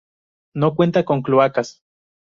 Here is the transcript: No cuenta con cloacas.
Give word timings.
No 0.55 0.73
cuenta 0.73 1.05
con 1.05 1.21
cloacas. 1.21 1.83